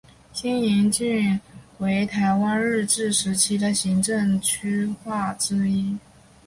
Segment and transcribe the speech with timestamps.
[0.33, 1.39] 新营郡
[1.77, 5.95] 为台湾日治时期的行政区划之一。